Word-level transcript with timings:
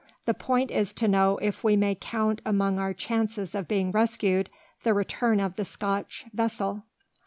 The 0.25 0.33
point 0.33 0.71
is 0.71 0.93
to 0.93 1.07
know 1.07 1.37
if 1.43 1.63
we 1.63 1.75
may 1.77 1.93
count 1.93 2.41
among 2.43 2.79
our 2.79 2.91
chances 2.91 3.53
of 3.53 3.67
being 3.67 3.91
rescued, 3.91 4.49
the 4.81 4.95
return 4.95 5.39
of 5.39 5.57
the 5.57 5.63
Scotch 5.65 6.25
vessel. 6.33 6.85